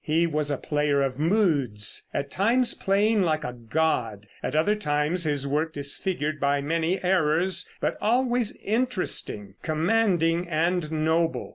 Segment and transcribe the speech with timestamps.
[0.03, 5.25] He was a player of moods, at times playing like a god, at other times
[5.25, 11.49] his work disfigured by many errors, but always interesting, commanding and noble.